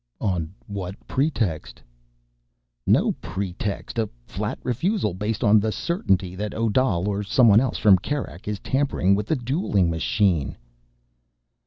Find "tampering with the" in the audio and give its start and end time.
8.61-9.35